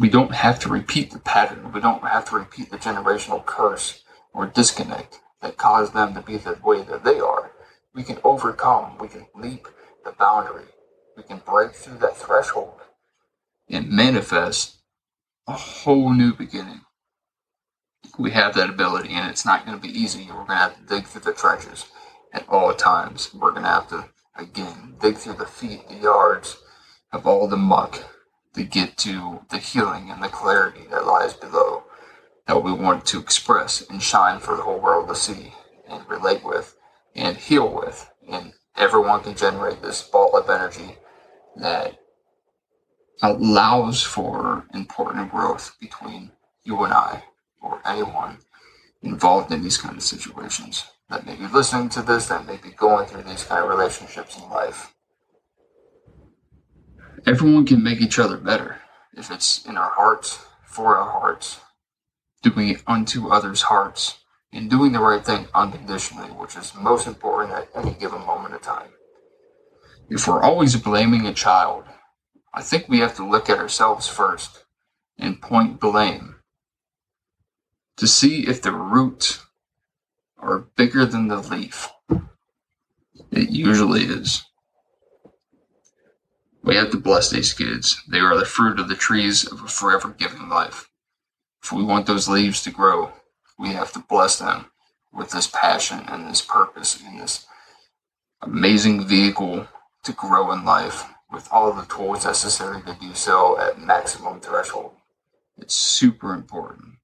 We 0.00 0.08
don't 0.08 0.34
have 0.34 0.58
to 0.60 0.68
repeat 0.68 1.12
the 1.12 1.20
pattern. 1.20 1.70
We 1.72 1.80
don't 1.80 2.02
have 2.02 2.28
to 2.30 2.34
repeat 2.34 2.72
the 2.72 2.76
generational 2.76 3.46
curse 3.46 4.02
or 4.34 4.46
disconnect 4.46 5.20
that 5.42 5.58
caused 5.58 5.94
them 5.94 6.12
to 6.14 6.22
be 6.22 6.38
the 6.38 6.58
way 6.64 6.82
that 6.82 7.04
they 7.04 7.20
are. 7.20 7.51
We 7.94 8.02
can 8.02 8.18
overcome, 8.24 8.98
we 8.98 9.08
can 9.08 9.26
leap 9.34 9.68
the 10.04 10.12
boundary, 10.12 10.66
we 11.16 11.22
can 11.22 11.42
break 11.44 11.72
through 11.72 11.98
that 11.98 12.16
threshold 12.16 12.80
and 13.68 13.90
manifest 13.90 14.78
a 15.46 15.52
whole 15.52 16.12
new 16.12 16.34
beginning 16.34 16.82
we 18.18 18.30
have 18.32 18.54
that 18.54 18.70
ability, 18.70 19.10
and 19.10 19.30
it's 19.30 19.44
not 19.44 19.64
going 19.64 19.78
to 19.78 19.82
be 19.82 19.98
easy. 19.98 20.26
We're 20.28 20.44
going 20.44 20.48
to 20.48 20.54
have 20.54 20.76
to 20.76 20.94
dig 20.94 21.06
through 21.06 21.22
the 21.22 21.32
trenches 21.32 21.86
at 22.32 22.48
all 22.48 22.74
times. 22.74 23.32
We're 23.34 23.52
going 23.52 23.62
to 23.62 23.68
have 23.68 23.88
to, 23.88 24.04
again, 24.36 24.96
dig 25.00 25.16
through 25.16 25.34
the 25.34 25.46
feet, 25.46 25.88
the 25.88 25.96
yards 25.96 26.58
of 27.12 27.26
all 27.26 27.48
the 27.48 27.56
muck 27.56 27.98
to 28.54 28.64
get 28.64 28.96
to 28.98 29.40
the 29.50 29.58
healing 29.58 30.10
and 30.10 30.22
the 30.22 30.28
clarity 30.28 30.82
that 30.90 31.06
lies 31.06 31.34
below 31.34 31.84
that 32.46 32.62
we 32.62 32.72
want 32.72 33.06
to 33.06 33.18
express 33.18 33.82
and 33.88 34.02
shine 34.02 34.40
for 34.40 34.56
the 34.56 34.62
whole 34.62 34.80
world 34.80 35.08
to 35.08 35.14
see 35.14 35.54
and 35.88 36.06
relate 36.08 36.44
with 36.44 36.76
and 37.14 37.36
heal 37.36 37.72
with. 37.72 38.10
And 38.30 38.52
everyone 38.76 39.22
can 39.22 39.34
generate 39.34 39.82
this 39.82 40.02
ball 40.02 40.36
of 40.36 40.48
energy 40.48 40.96
that 41.56 41.98
allows 43.22 44.02
for 44.02 44.66
important 44.74 45.30
growth 45.30 45.76
between 45.80 46.32
you 46.64 46.82
and 46.84 46.92
I 46.92 47.22
or 47.60 47.80
anyone 47.84 48.38
involved 49.02 49.52
in 49.52 49.62
these 49.62 49.78
kind 49.78 49.96
of 49.96 50.02
situations 50.02 50.84
that 51.10 51.26
may 51.26 51.36
be 51.36 51.46
listening 51.46 51.88
to 51.90 52.02
this, 52.02 52.26
that 52.26 52.46
may 52.46 52.56
be 52.56 52.70
going 52.70 53.06
through 53.06 53.22
these 53.22 53.44
kind 53.44 53.62
of 53.62 53.70
relationships 53.70 54.38
in 54.38 54.48
life. 54.48 54.94
Everyone 57.26 57.66
can 57.66 57.82
make 57.82 58.00
each 58.00 58.18
other 58.18 58.36
better 58.36 58.78
if 59.14 59.30
it's 59.30 59.64
in 59.66 59.76
our 59.76 59.90
hearts, 59.90 60.44
for 60.64 60.96
our 60.96 61.10
hearts, 61.10 61.60
doing 62.42 62.70
it 62.70 62.82
unto 62.86 63.28
others' 63.28 63.62
hearts, 63.62 64.18
and 64.52 64.68
doing 64.68 64.92
the 64.92 65.00
right 65.00 65.24
thing 65.24 65.46
unconditionally, 65.54 66.28
which 66.30 66.56
is 66.56 66.74
most 66.74 67.06
important 67.06 67.52
at 67.52 67.68
any 67.74 67.94
given 67.94 68.24
moment 68.26 68.54
of 68.54 68.62
time. 68.62 68.90
If 70.10 70.26
we're 70.26 70.42
always 70.42 70.76
blaming 70.76 71.26
a 71.26 71.32
child, 71.32 71.84
I 72.52 72.62
think 72.62 72.88
we 72.88 72.98
have 72.98 73.16
to 73.16 73.28
look 73.28 73.48
at 73.48 73.58
ourselves 73.58 74.08
first 74.08 74.64
and 75.18 75.40
point 75.40 75.80
blame 75.80 76.36
to 77.96 78.06
see 78.06 78.46
if 78.46 78.60
the 78.60 78.72
root 78.72 79.40
are 80.38 80.66
bigger 80.76 81.06
than 81.06 81.28
the 81.28 81.36
leaf. 81.36 81.88
It 83.30 83.50
usually 83.50 84.02
is. 84.02 84.44
We 86.62 86.76
have 86.76 86.90
to 86.90 86.98
bless 86.98 87.30
these 87.30 87.54
kids. 87.54 88.02
They 88.08 88.18
are 88.18 88.36
the 88.36 88.44
fruit 88.44 88.78
of 88.78 88.88
the 88.88 88.94
trees 88.94 89.44
of 89.44 89.62
a 89.62 89.68
forever 89.68 90.10
giving 90.10 90.48
life. 90.48 90.90
If 91.62 91.72
we 91.72 91.82
want 91.82 92.06
those 92.06 92.28
leaves 92.28 92.62
to 92.64 92.70
grow, 92.70 93.12
we 93.62 93.68
have 93.68 93.92
to 93.92 94.00
bless 94.00 94.40
them 94.40 94.66
with 95.12 95.30
this 95.30 95.46
passion 95.46 96.00
and 96.08 96.28
this 96.28 96.42
purpose 96.42 97.00
and 97.00 97.20
this 97.20 97.46
amazing 98.42 99.06
vehicle 99.06 99.68
to 100.02 100.12
grow 100.12 100.50
in 100.50 100.64
life 100.64 101.04
with 101.30 101.48
all 101.52 101.72
the 101.72 101.86
tools 101.86 102.24
necessary 102.24 102.82
to 102.82 102.96
do 103.00 103.14
so 103.14 103.58
at 103.60 103.80
maximum 103.80 104.40
threshold. 104.40 104.92
It's 105.56 105.76
super 105.76 106.34
important. 106.34 106.96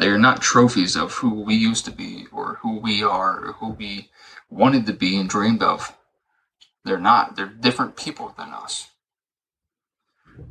They 0.00 0.08
are 0.08 0.18
not 0.18 0.42
trophies 0.42 0.96
of 0.96 1.12
who 1.12 1.42
we 1.42 1.54
used 1.54 1.84
to 1.84 1.92
be 1.92 2.26
or 2.32 2.58
who 2.62 2.80
we 2.80 3.04
are 3.04 3.38
or 3.38 3.52
who 3.52 3.70
we 3.70 4.10
wanted 4.50 4.84
to 4.86 4.92
be 4.92 5.16
and 5.16 5.28
dreamed 5.28 5.62
of. 5.62 5.96
They're 6.84 6.98
not. 6.98 7.36
They're 7.36 7.46
different 7.46 7.96
people 7.96 8.34
than 8.36 8.48
us. 8.48 8.88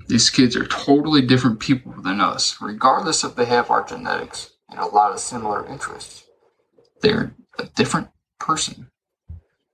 These 0.07 0.29
kids 0.29 0.55
are 0.55 0.65
totally 0.65 1.21
different 1.21 1.59
people 1.59 1.93
than 2.01 2.21
us, 2.21 2.57
regardless 2.61 3.25
if 3.25 3.35
they 3.35 3.45
have 3.45 3.69
our 3.69 3.83
genetics 3.85 4.52
and 4.73 4.81
a 4.81 4.87
lot 4.87 5.13
of 5.13 5.19
similar 5.19 5.65
interests. 5.65 6.25
They're 7.01 7.33
a 7.57 7.65
different 7.65 8.09
person. 8.39 8.89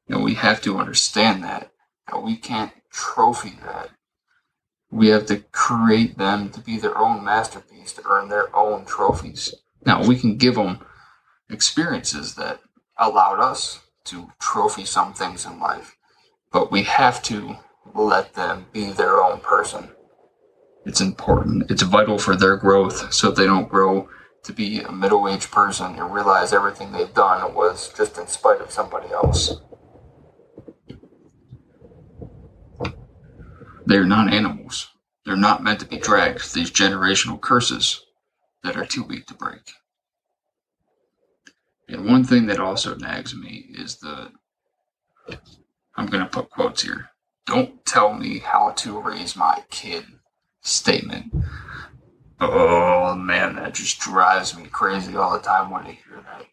And 0.08 0.24
we 0.24 0.36
have 0.36 0.62
to 0.62 0.78
understand 0.78 1.44
that. 1.44 1.72
We 2.24 2.36
can't 2.36 2.72
trophy 2.92 3.58
that 3.64 3.90
we 4.92 5.10
have 5.10 5.26
to 5.28 5.38
create 5.52 6.18
them 6.18 6.50
to 6.50 6.60
be 6.60 6.78
their 6.78 6.98
own 6.98 7.24
masterpiece, 7.24 7.94
to 7.94 8.02
earn 8.06 8.30
their 8.30 8.56
own 8.56 8.86
trophies. 8.86 9.54
Now, 9.86 10.06
we 10.06 10.18
can 10.18 10.38
give 10.38 10.56
them 10.56 10.80
experiences 11.50 12.36
that 12.36 12.60
allowed 12.98 13.40
us 13.40 13.80
to 14.06 14.32
trophy 14.40 14.86
some 14.86 15.14
things 15.14 15.46
in 15.46 15.60
life, 15.60 15.96
but 16.52 16.72
we 16.72 16.84
have 16.84 17.22
to 17.24 17.58
let 17.94 18.34
them 18.34 18.66
be 18.74 18.92
their 18.92 19.22
own 19.22 19.40
person. 19.40 19.90
It's 20.86 21.02
important, 21.02 21.70
it's 21.70 21.84
vital 21.84 22.18
for 22.18 22.36
their 22.36 22.58
growth 22.58 23.14
so 23.14 23.30
they 23.32 23.46
don't 23.46 23.70
grow 23.70 24.10
to 24.44 24.54
be 24.54 24.80
a 24.80 24.92
middle 24.92 25.28
aged 25.28 25.52
person 25.52 25.96
and 25.96 26.14
realize 26.14 26.54
everything 26.54 26.92
they've 26.92 27.14
done 27.14 27.54
was 27.54 27.92
just 27.96 28.18
in 28.18 28.28
spite 28.28 28.62
of 28.62 28.72
somebody 28.72 29.10
else. 29.10 29.56
They're 33.86 34.06
not 34.06 34.32
animals. 34.32 34.90
They're 35.26 35.36
not 35.36 35.64
meant 35.64 35.80
to 35.82 35.86
be 35.86 35.98
dragged 35.98 36.54
these 36.54 36.72
generational 36.72 37.42
curses 37.42 38.06
that 38.64 38.78
are 38.78 38.86
too 38.86 39.04
weak 39.04 39.26
to 39.28 39.34
break. 39.34 39.72
And 41.88 42.06
one 42.06 42.24
thing 42.24 42.46
that 42.48 42.60
also 42.60 42.96
nags 42.96 43.36
me 43.36 43.66
is 43.72 43.98
the 43.98 44.32
I'm 45.96 46.06
going 46.06 46.24
to 46.24 46.30
put 46.30 46.50
quotes 46.50 46.84
here. 46.84 47.10
Don't 47.46 47.84
tell 47.86 48.14
me 48.14 48.40
how 48.40 48.72
to 48.78 49.00
raise 49.00 49.36
my 49.36 49.64
kid 49.70 50.06
statement. 50.62 51.34
Oh 52.42 53.16
man, 53.16 53.56
that 53.56 53.74
just 53.74 54.00
drives 54.00 54.58
me 54.58 54.66
crazy 54.68 55.16
all 55.16 55.34
the 55.34 55.44
time 55.44 55.70
when 55.70 55.86
I 55.86 55.92
hear 55.92 56.24
that. 56.24 56.46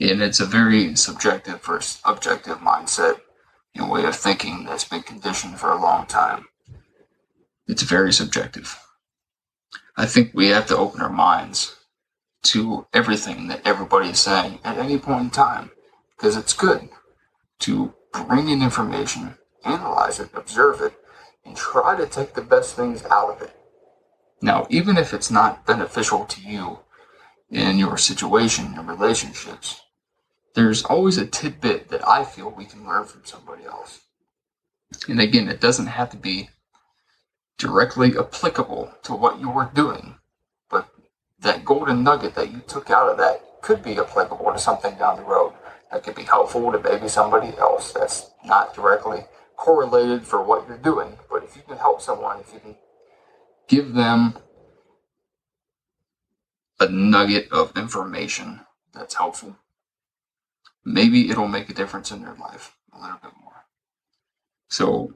And 0.00 0.22
it's 0.22 0.40
a 0.40 0.46
very 0.46 0.94
subjective 0.96 1.62
versus 1.64 2.00
objective 2.04 2.58
mindset 2.58 3.20
and 3.74 3.90
way 3.90 4.04
of 4.04 4.16
thinking 4.16 4.64
that's 4.64 4.84
been 4.84 5.02
conditioned 5.02 5.58
for 5.58 5.70
a 5.70 5.80
long 5.80 6.06
time. 6.06 6.46
It's 7.66 7.82
very 7.82 8.12
subjective. 8.12 8.78
I 9.96 10.06
think 10.06 10.32
we 10.32 10.48
have 10.48 10.66
to 10.66 10.76
open 10.76 11.00
our 11.00 11.10
minds 11.10 11.76
to 12.44 12.86
everything 12.92 13.48
that 13.48 13.66
everybody 13.66 14.10
is 14.10 14.20
saying 14.20 14.58
at 14.64 14.78
any 14.78 14.98
point 14.98 15.24
in 15.24 15.30
time 15.30 15.70
because 16.16 16.36
it's 16.36 16.52
good 16.54 16.88
to 17.60 17.94
bring 18.12 18.48
in 18.48 18.62
information, 18.62 19.34
analyze 19.64 20.20
it, 20.20 20.30
observe 20.34 20.80
it, 20.80 20.94
and 21.44 21.56
try 21.56 21.96
to 21.96 22.06
take 22.06 22.34
the 22.34 22.42
best 22.42 22.74
things 22.74 23.04
out 23.06 23.30
of 23.30 23.42
it. 23.42 23.56
Now, 24.42 24.66
even 24.68 24.96
if 24.96 25.14
it's 25.14 25.30
not 25.30 25.64
beneficial 25.64 26.24
to 26.26 26.40
you 26.40 26.80
in 27.48 27.78
your 27.78 27.96
situation 27.96 28.74
and 28.76 28.88
relationships, 28.88 29.80
there's 30.54 30.82
always 30.82 31.16
a 31.16 31.26
tidbit 31.26 31.88
that 31.90 32.06
I 32.06 32.24
feel 32.24 32.50
we 32.50 32.64
can 32.64 32.84
learn 32.84 33.04
from 33.04 33.24
somebody 33.24 33.64
else. 33.64 34.00
And 35.08 35.20
again, 35.20 35.48
it 35.48 35.60
doesn't 35.60 35.86
have 35.86 36.10
to 36.10 36.16
be 36.16 36.50
directly 37.56 38.18
applicable 38.18 38.92
to 39.04 39.14
what 39.14 39.38
you 39.38 39.48
were 39.48 39.70
doing, 39.72 40.16
but 40.68 40.88
that 41.38 41.64
golden 41.64 42.02
nugget 42.02 42.34
that 42.34 42.50
you 42.50 42.58
took 42.66 42.90
out 42.90 43.08
of 43.08 43.18
that 43.18 43.40
could 43.62 43.82
be 43.82 43.96
applicable 43.96 44.52
to 44.52 44.58
something 44.58 44.96
down 44.96 45.18
the 45.18 45.22
road 45.22 45.52
that 45.92 46.02
could 46.02 46.16
be 46.16 46.24
helpful 46.24 46.72
to 46.72 46.80
maybe 46.80 47.06
somebody 47.06 47.56
else 47.58 47.92
that's 47.92 48.30
not 48.44 48.74
directly 48.74 49.20
correlated 49.56 50.26
for 50.26 50.42
what 50.42 50.66
you're 50.66 50.78
doing. 50.78 51.16
But 51.30 51.44
if 51.44 51.54
you 51.54 51.62
can 51.62 51.76
help 51.78 52.02
someone, 52.02 52.40
if 52.40 52.52
you 52.52 52.58
can 52.58 52.74
give 53.68 53.94
them 53.94 54.36
a 56.80 56.88
nugget 56.88 57.50
of 57.52 57.76
information 57.76 58.60
that's 58.92 59.14
helpful, 59.14 59.56
maybe 60.84 61.30
it'll 61.30 61.48
make 61.48 61.70
a 61.70 61.74
difference 61.74 62.10
in 62.10 62.22
their 62.22 62.34
life 62.34 62.76
a 62.92 63.00
little 63.00 63.18
bit 63.22 63.32
more. 63.40 63.64
So 64.68 65.14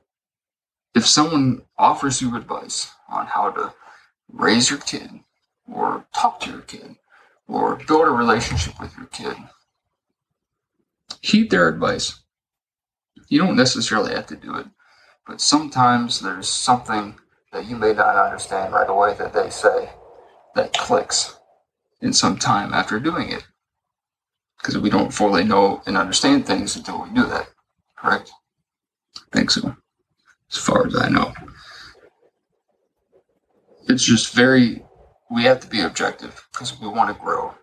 if 0.94 1.06
someone 1.06 1.62
offers 1.76 2.22
you 2.22 2.36
advice 2.36 2.90
on 3.08 3.26
how 3.26 3.50
to 3.50 3.74
raise 4.32 4.70
your 4.70 4.78
kid 4.78 5.10
or 5.70 6.06
talk 6.14 6.40
to 6.40 6.50
your 6.50 6.62
kid 6.62 6.96
or 7.48 7.76
build 7.86 8.06
a 8.06 8.10
relationship 8.10 8.80
with 8.80 8.96
your 8.96 9.06
kid, 9.06 9.36
heed 11.20 11.50
their 11.50 11.68
advice. 11.68 12.20
You 13.28 13.40
don't 13.40 13.56
necessarily 13.56 14.14
have 14.14 14.26
to 14.28 14.36
do 14.36 14.54
it, 14.56 14.66
but 15.26 15.40
sometimes 15.40 16.20
there's 16.20 16.48
something 16.48 17.16
that 17.56 17.66
you 17.66 17.74
may 17.74 17.94
not 17.94 18.16
understand 18.16 18.74
right 18.74 18.90
away 18.90 19.14
that 19.14 19.32
they 19.32 19.48
say 19.48 19.88
that 20.54 20.74
clicks 20.74 21.38
in 22.02 22.12
some 22.12 22.36
time 22.36 22.74
after 22.74 23.00
doing 23.00 23.30
it. 23.30 23.46
Because 24.58 24.76
we 24.76 24.90
don't 24.90 25.12
fully 25.12 25.42
know 25.42 25.82
and 25.86 25.96
understand 25.96 26.44
things 26.44 26.76
until 26.76 27.02
we 27.02 27.08
do 27.10 27.24
that, 27.26 27.48
correct? 27.96 28.30
I 29.16 29.36
think 29.38 29.50
so, 29.50 29.74
as 30.50 30.58
far 30.58 30.86
as 30.86 30.94
I 30.94 31.08
know. 31.08 31.32
It's 33.88 34.04
just 34.04 34.34
very, 34.34 34.84
we 35.30 35.44
have 35.44 35.60
to 35.60 35.66
be 35.66 35.80
objective 35.80 36.46
because 36.52 36.78
we 36.78 36.88
want 36.88 37.08
to 37.08 37.22
grow. 37.22 37.54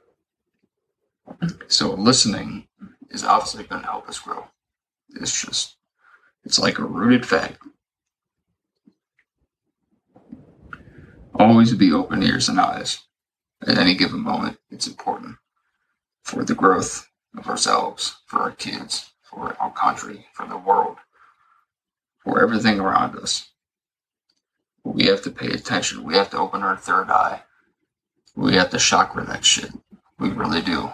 So 1.68 1.94
listening 1.94 2.68
is 3.12 3.24
obviously 3.24 3.66
going 3.66 3.84
to 3.84 3.88
help 3.88 4.10
us 4.10 4.18
grow. 4.18 4.48
It's 5.10 5.40
just, 5.40 5.76
it's 6.46 6.58
like 6.58 6.80
a 6.80 6.84
rooted 6.84 7.28
fact. 7.28 7.62
Always 11.44 11.74
be 11.74 11.92
open 11.92 12.24
ears 12.24 12.48
and 12.48 12.58
eyes 12.58 13.02
at 13.68 13.78
any 13.78 13.96
given 13.96 14.22
moment. 14.22 14.60
It's 14.72 14.88
important 14.88 15.36
for 16.24 16.46
the 16.46 16.56
growth 16.56 17.10
of 17.38 17.48
ourselves, 17.48 18.16
for 18.28 18.40
our 18.40 18.52
kids, 18.52 19.12
for 19.24 19.54
our 19.60 19.74
country, 19.74 20.28
for 20.32 20.48
the 20.48 20.56
world, 20.56 21.00
for 22.24 22.42
everything 22.42 22.80
around 22.80 23.18
us. 23.18 23.50
We 24.86 25.08
have 25.08 25.22
to 25.24 25.32
pay 25.32 25.48
attention. 25.48 26.06
We 26.06 26.16
have 26.16 26.30
to 26.30 26.38
open 26.38 26.64
our 26.64 26.78
third 26.78 27.10
eye. 27.10 27.42
We 28.38 28.54
have 28.54 28.70
to 28.70 28.78
chakra 28.78 29.26
that 29.26 29.44
shit. 29.44 29.72
We 30.18 30.30
really 30.30 30.62
do. 30.62 30.94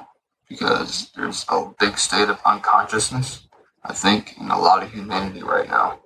Because 0.49 1.11
there's 1.15 1.45
a 1.47 1.71
big 1.79 1.99
state 1.99 2.27
of 2.27 2.41
unconsciousness, 2.43 3.47
I 3.83 3.93
think, 3.93 4.35
in 4.39 4.49
a 4.49 4.59
lot 4.59 4.81
of 4.81 4.91
humanity 4.91 5.43
right 5.43 5.69
now. 5.69 5.99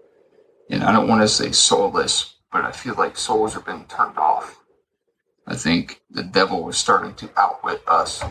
And 0.69 0.83
I 0.83 0.91
don't 0.91 1.07
want 1.07 1.21
to 1.21 1.29
say 1.29 1.53
soulless, 1.53 2.35
but 2.53 2.63
I 2.63 2.71
feel 2.71 2.93
like 2.93 3.17
souls 3.17 3.57
are 3.57 3.61
being 3.61 3.85
turned 3.85 4.17
off. 4.17 4.59
I 5.47 5.55
think 5.55 6.01
the 6.11 6.23
devil 6.23 6.63
was 6.63 6.77
starting 6.77 7.15
to 7.15 7.31
outwit 7.35 7.81
us. 7.87 8.23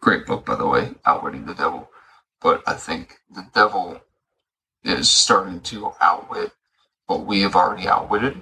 Great 0.00 0.26
book, 0.26 0.44
by 0.44 0.54
the 0.54 0.66
way, 0.66 0.90
Outwitting 1.06 1.46
the 1.46 1.54
Devil. 1.54 1.88
But 2.40 2.62
I 2.66 2.74
think 2.74 3.16
the 3.34 3.46
devil 3.54 4.02
is 4.84 5.10
starting 5.10 5.60
to 5.62 5.92
outwit 6.00 6.52
what 7.06 7.24
we 7.24 7.40
have 7.40 7.56
already 7.56 7.88
outwitted 7.88 8.40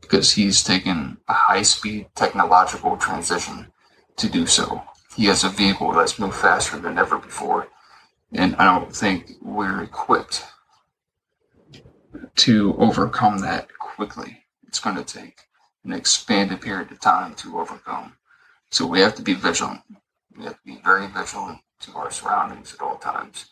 because 0.00 0.34
he's 0.34 0.62
taken 0.62 1.16
a 1.26 1.32
high 1.32 1.62
speed 1.62 2.08
technological 2.14 2.96
transition 2.98 3.72
to 4.16 4.28
do 4.28 4.46
so. 4.46 4.82
He 5.16 5.24
has 5.26 5.42
a 5.42 5.48
vehicle 5.48 5.92
that's 5.92 6.18
moved 6.18 6.36
faster 6.36 6.78
than 6.78 6.98
ever 6.98 7.18
before. 7.18 7.68
And 8.32 8.54
I 8.56 8.64
don't 8.64 8.94
think 8.94 9.32
we're 9.40 9.82
equipped 9.82 10.44
to 12.36 12.74
overcome 12.78 13.38
that 13.38 13.68
quickly. 13.78 14.44
It's 14.66 14.80
going 14.80 14.96
to 14.96 15.04
take 15.04 15.40
an 15.84 15.92
expanded 15.92 16.60
period 16.60 16.90
of 16.90 17.00
time 17.00 17.34
to 17.36 17.58
overcome. 17.58 18.16
So 18.70 18.86
we 18.86 19.00
have 19.00 19.14
to 19.16 19.22
be 19.22 19.34
vigilant. 19.34 19.82
We 20.36 20.44
have 20.44 20.54
to 20.54 20.64
be 20.64 20.80
very 20.84 21.06
vigilant 21.06 21.60
to 21.80 21.94
our 21.94 22.10
surroundings 22.10 22.74
at 22.74 22.80
all 22.80 22.96
times 22.96 23.46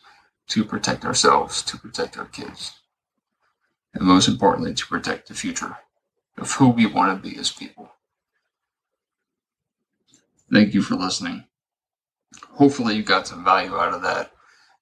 to 0.47 0.65
protect 0.65 1.05
ourselves, 1.05 1.61
to 1.63 1.77
protect 1.77 2.17
our 2.17 2.25
kids, 2.25 2.73
and 3.93 4.03
most 4.03 4.27
importantly, 4.27 4.73
to 4.73 4.87
protect 4.87 5.27
the 5.27 5.33
future 5.33 5.77
of 6.37 6.51
who 6.53 6.69
we 6.69 6.85
want 6.85 7.23
to 7.23 7.29
be 7.29 7.37
as 7.37 7.51
people. 7.51 7.91
Thank 10.51 10.73
you 10.73 10.81
for 10.81 10.95
listening. 10.95 11.45
Hopefully, 12.51 12.95
you 12.95 13.03
got 13.03 13.27
some 13.27 13.43
value 13.43 13.75
out 13.75 13.93
of 13.93 14.01
that. 14.01 14.31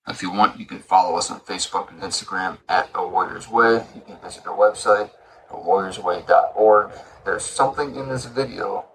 If 0.07 0.21
you 0.21 0.31
want, 0.31 0.59
you 0.59 0.65
can 0.65 0.79
follow 0.79 1.17
us 1.17 1.29
on 1.29 1.41
Facebook 1.41 1.89
and 1.89 2.01
Instagram 2.01 2.57
at 2.67 2.89
A 2.95 3.07
Warrior's 3.07 3.47
Way. 3.47 3.83
You 3.93 4.01
can 4.01 4.17
visit 4.23 4.47
our 4.47 4.57
website, 4.57 5.11
awarriorsway.org. 5.51 6.91
There's 7.23 7.45
something 7.45 7.95
in 7.95 8.09
this 8.09 8.25
video 8.25 8.85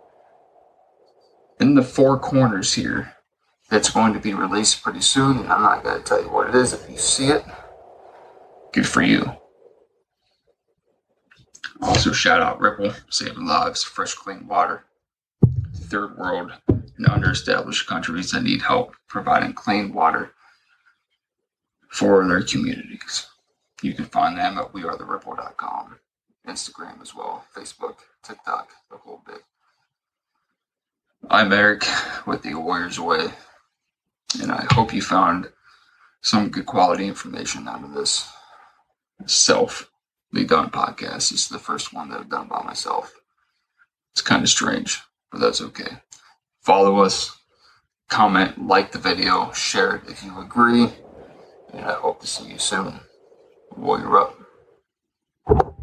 in 1.60 1.74
the 1.74 1.82
four 1.82 2.18
corners 2.18 2.74
here 2.74 3.14
that's 3.70 3.90
going 3.90 4.12
to 4.14 4.20
be 4.20 4.34
released 4.34 4.82
pretty 4.82 5.00
soon, 5.00 5.38
and 5.38 5.52
I'm 5.52 5.62
not 5.62 5.84
going 5.84 5.98
to 5.98 6.04
tell 6.04 6.22
you 6.22 6.28
what 6.28 6.48
it 6.48 6.54
is. 6.54 6.72
If 6.72 6.90
you 6.90 6.98
see 6.98 7.28
it, 7.28 7.44
good 8.72 8.86
for 8.86 9.02
you. 9.02 9.32
Also, 11.82 12.12
shout 12.12 12.42
out 12.42 12.60
Ripple, 12.60 12.92
saving 13.10 13.46
lives, 13.46 13.84
fresh, 13.84 14.14
clean 14.14 14.46
water. 14.48 14.84
Third 15.74 16.16
world 16.18 16.52
and 16.68 17.06
underestablished 17.06 17.86
countries 17.86 18.32
that 18.32 18.42
need 18.42 18.62
help 18.62 18.94
providing 19.08 19.52
clean 19.52 19.92
water 19.92 20.32
for 21.96 22.28
their 22.28 22.42
communities. 22.42 23.26
You 23.80 23.94
can 23.94 24.04
find 24.04 24.36
them 24.36 24.58
at 24.58 24.72
wearetheripple.com, 24.74 25.98
Instagram 26.46 27.00
as 27.00 27.14
well, 27.14 27.46
Facebook, 27.56 27.96
TikTok, 28.22 28.68
the 28.90 28.98
whole 28.98 29.22
bit. 29.26 29.42
I'm 31.30 31.54
Eric 31.54 31.86
with 32.26 32.42
the 32.42 32.54
Warriors 32.54 33.00
Way, 33.00 33.28
and 34.42 34.52
I 34.52 34.66
hope 34.72 34.92
you 34.92 35.00
found 35.00 35.50
some 36.20 36.50
good 36.50 36.66
quality 36.66 37.06
information 37.06 37.66
out 37.66 37.82
of 37.82 37.94
this 37.94 38.30
self 39.24 39.90
done 40.34 40.68
podcast. 40.68 41.30
This 41.30 41.32
is 41.32 41.48
the 41.48 41.58
first 41.58 41.94
one 41.94 42.10
that 42.10 42.20
I've 42.20 42.28
done 42.28 42.48
by 42.48 42.62
myself. 42.62 43.14
It's 44.12 44.20
kind 44.20 44.42
of 44.42 44.50
strange, 44.50 45.00
but 45.32 45.40
that's 45.40 45.62
okay. 45.62 45.96
Follow 46.60 46.98
us, 46.98 47.38
comment, 48.10 48.66
like 48.66 48.92
the 48.92 48.98
video, 48.98 49.50
share 49.52 49.96
it 49.96 50.02
if 50.08 50.22
you 50.22 50.38
agree, 50.38 50.92
and 51.72 51.84
I 51.84 51.94
hope 51.94 52.20
to 52.20 52.26
see 52.26 52.48
you 52.48 52.58
soon. 52.58 53.00
Warrior 53.76 54.18
up. 54.18 55.75